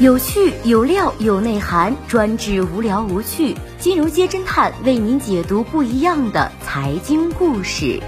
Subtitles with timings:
[0.00, 3.56] 有趣有料有内涵，专治无聊无趣。
[3.80, 8.00] 金融街侦探为您解读不一样的财经故事。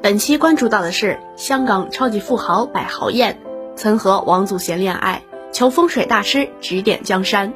[0.00, 3.38] 本期关注到的是香港超级富豪百豪宴，
[3.76, 7.52] 曾和王祖贤恋爱，求风水大师指点江山。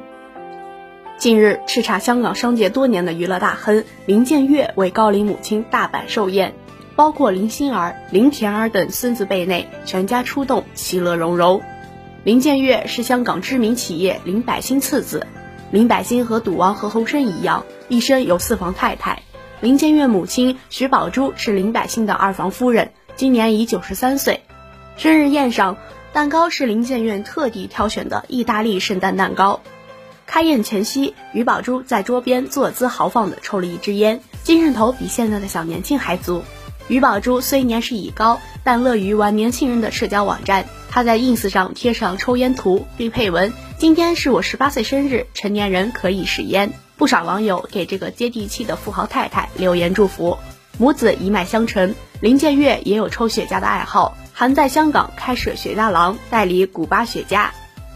[1.17, 6.53] 近日，叱咤香港商界多年的娱乐大亨林建岳为高龄母亲大摆寿宴，
[6.97, 11.61] 包括林心儿、林田儿等孙子辈内，全家出动，其乐融融。
[12.25, 15.25] 林建岳是香港知名企业林百欣次子。
[15.71, 19.21] 林百欣和赌王何鸿燊一样，一生有四房太太。
[19.61, 24.41] 林建岳母亲徐宝珠是林百欣的二房夫人，今年已九十三岁。
[24.97, 25.77] 生日宴上，
[26.11, 29.61] 蛋糕是林建岳特地挑选的意大利圣诞蛋糕。
[30.33, 36.41] 开宴前夕，于宝珠在桌边坐姿豪放地抽了一支烟，精神头比现在的小年轻还足。
[36.87, 40.65] 于宝珠虽年事已高，但乐于玩年轻人的社交网站。
[40.89, 50.39] 她在 ins 上贴上抽烟图，并配文：“今天是我十八岁生日，成年人可以食烟。”不少网友给这个接地气的富豪太太留言祝福。
[50.79, 57.49] 母子一脉相承，林建岳也有抽雪茄的爱好，还在香港开设雪茄廊，代理古巴雪茄。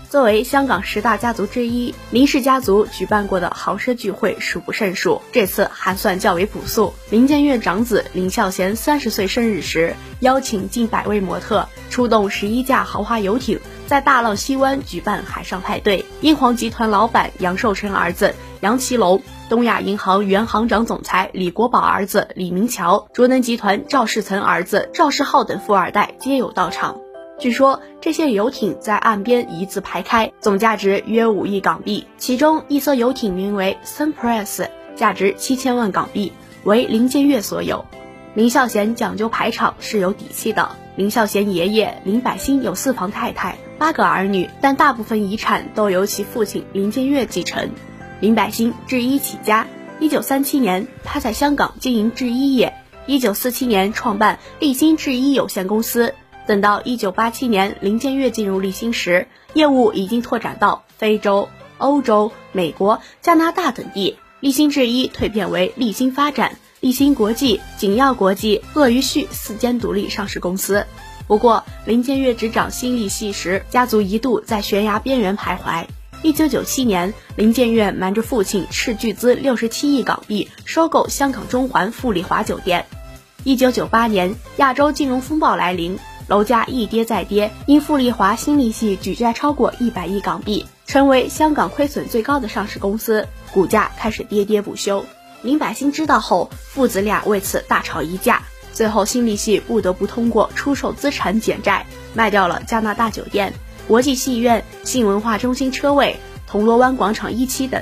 [0.09, 5.21] 作为香港十大家族之一，林氏家族举办过的豪奢聚会数不胜数。
[5.33, 6.93] 这次还算较为朴素。
[7.09, 16.05] 林建岳长子林孝贤三十岁生日时，邀请近百位模特，出动十一架豪华游艇，在大浪西湾举办海上派对。
[16.21, 26.97] 英皇集团老板杨受成儿子杨奇龙，东亚银行原行长总裁李国宝儿子李明桥，卓能集团赵世曾儿子赵世浩等富二代皆有到场。
[27.39, 32.07] 据说这些游艇在岸边一字排开，总价值约五亿港币。
[32.17, 36.31] 其中一艘游艇名为 Sunpress，价值七千万港币，
[36.63, 37.85] 为林建岳所有。
[38.33, 40.75] 林孝贤讲究排场是有底气的。
[40.95, 47.69] 林孝贤爷爷林百欣有四房太太、八个儿女，但大部分遗产都由其父亲林建岳继承。
[48.19, 49.67] 林百欣制衣起家，
[49.99, 52.73] 一九三七年他在香港经营制衣业，
[53.05, 56.15] 一九四七年创办立新制衣有限公司。
[56.47, 64.17] 等到一九八七年，林建岳进入立新时，业务已经拓展到非洲、欧洲、美国、加拿大等地。
[64.39, 70.85] 立新制衣蜕变为立新发展、立新国际、景耀国际、鳄鱼旭四间独立上市公司。
[71.27, 75.85] 不过，林建岳执掌新立系时，家族一度在悬崖边缘徘徊。
[76.21, 82.85] 一九九七年，林建岳瞒着父亲斥巨资六十七亿港币收购香港中环富丽华酒店。
[83.43, 85.97] 一九九八年，亚洲金融风暴来临。
[86.27, 95.05] 楼价一跌再跌，因富丽华新利系举债超过一百亿港币，成为香港亏损最高的上市公司，股价开始跌跌不休。
[95.41, 98.43] 林百欣知道后，父子俩为此大吵一架，
[98.73, 103.53] 最后新利系不得不通过出售资产减债，卖掉了加拿大酒店、
[103.87, 107.81] 国际戏院、新文化中心车位、铜锣湾广场一期等。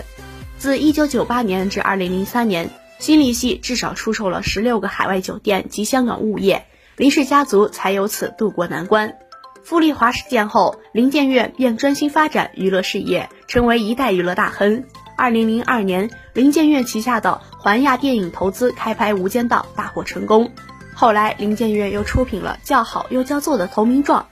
[0.59, 2.69] 自一九九八年至二零零三年，
[2.99, 6.67] 新利系至少出售了十六个海外酒店及香港物业。
[6.97, 9.17] 林氏家族才由此渡过难关。
[9.63, 14.85] 富丽华事件后，林建岳便专心发展娱乐事业，成为一代娱乐大亨。
[15.17, 20.51] 二零零二年，林建岳旗下的环亚电影投资开拍《无间道》，大获成功。
[20.93, 24.27] 后来，林建岳又出品了叫好又叫座的《投名状》。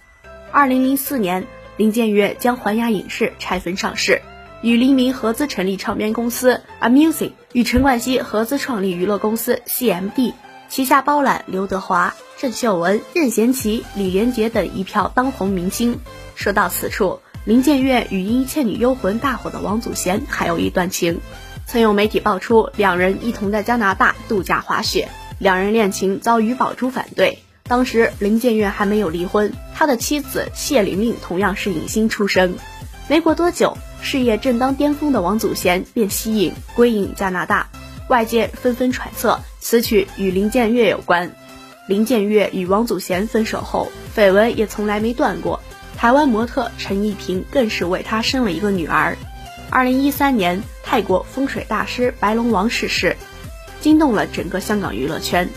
[0.53, 4.21] 二零零四年，林建岳将环亚影视拆分上市，
[4.61, 10.33] 与黎明合资成立唱片公司 Amusing，与陈冠希合资创立娱乐公司 CMD，
[10.73, 12.15] 旗下包揽刘德华。
[12.35, 15.99] 郑秀文、任贤齐、李连杰等一票当红明星。
[16.33, 21.21] 说到此处，林建岳与因《倩女幽魂》大火的王祖贤还有一段情。
[21.67, 27.37] 曾有媒体爆出，两人一同在加拿大度假滑雪，两人恋情遭于宝珠反对。
[27.61, 32.55] 当时林建岳还没有离婚，他的妻子谢玲玲同样是影星出身。
[33.07, 37.69] 没过多久，事业正当巅峰的王祖贤便息影归隐加拿大，
[38.13, 41.35] 外界纷纷揣测此曲与林建岳有关。
[41.87, 45.61] 林建岳与王祖贤分手后，绯闻也从来没断过。
[45.97, 49.17] 台湾模特陈一平更是为他生了一个女儿。
[49.71, 53.17] 二零一三年，泰国风水大师白龙王逝世，
[53.81, 55.49] 惊动了整个香港娱乐圈。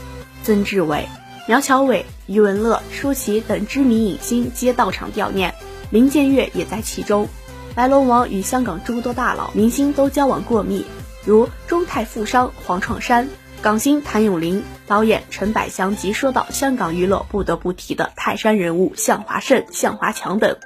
[0.42, 1.06] 曾志伟、
[1.46, 5.54] 苗侨伟、余文乐、舒淇等知名影星皆到场悼念，
[5.90, 7.28] 林建岳也在其中。
[7.74, 10.86] 白龙王与香港诸多大佬明星都交往过密，
[11.26, 13.28] 如中泰富商黄创山。
[13.62, 20.56] 港星谭咏麟、导演陈百祥及说到香港娱乐不得不提的泰山人物向华胜、向华强等。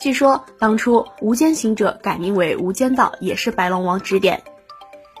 [0.00, 4.42] 据说当初《无间行者》改名为《无间道》也是白龙王指点。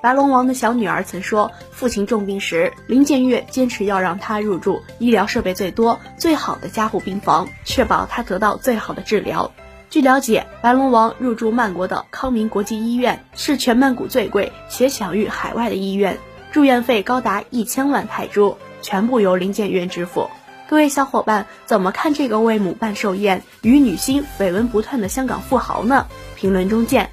[0.02, 9.52] 白龙王的小女儿曾说，父亲重病时，林建岳坚持要让他入住医疗设备最多、最好的加护病房，确保他得到最好的治疗。
[9.90, 16.18] 据了解，白龙王入住曼国的康明国际医院，是全曼谷最贵且享誉海外的医院，
[16.52, 20.28] 住院费高达一千万泰铢，全部由林建岳支付。
[20.68, 26.06] 各位小伙伴，怎么看这个为母办寿宴、与女星绯闻不断的香港富豪呢？
[26.36, 27.08] 评论中见。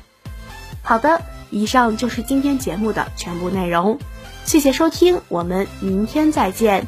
[0.81, 3.99] 好的，以上就是今天节目的全部内容，
[4.43, 6.85] 谢谢收听，我们明天再见。